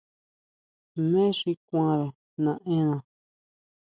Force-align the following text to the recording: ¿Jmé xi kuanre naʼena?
¿Jmé 0.93 1.23
xi 1.37 1.51
kuanre 1.67 2.07
naʼena? 2.43 2.97